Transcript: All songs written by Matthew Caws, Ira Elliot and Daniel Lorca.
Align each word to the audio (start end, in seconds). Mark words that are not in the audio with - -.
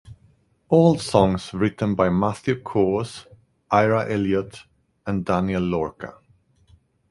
All 0.69 0.97
songs 0.97 1.53
written 1.53 1.93
by 1.93 2.09
Matthew 2.09 2.59
Caws, 2.59 3.27
Ira 3.69 4.11
Elliot 4.11 4.63
and 5.05 5.23
Daniel 5.23 5.61
Lorca. 5.61 6.15